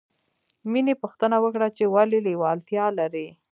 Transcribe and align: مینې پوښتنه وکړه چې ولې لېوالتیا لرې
مینې 0.71 0.93
پوښتنه 1.01 1.37
وکړه 1.43 1.67
چې 1.77 1.83
ولې 1.93 2.19
لېوالتیا 2.25 2.85
لرې 2.99 3.27